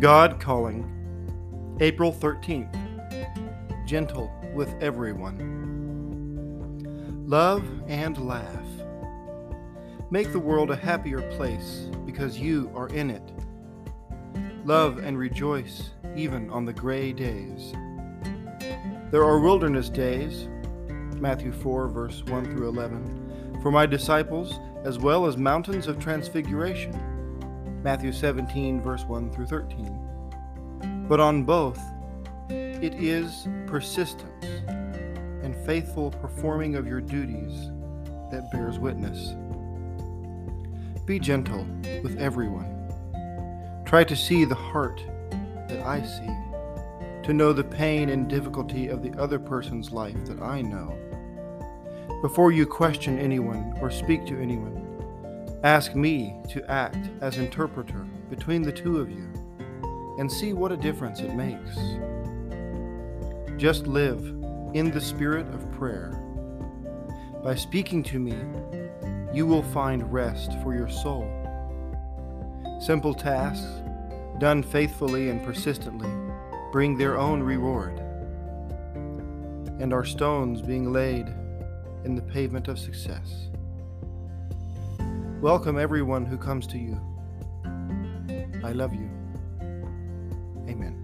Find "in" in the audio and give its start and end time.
12.88-13.08, 64.74-64.90, 82.04-82.14